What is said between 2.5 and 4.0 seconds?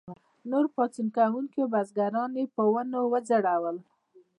په ونو وځړول.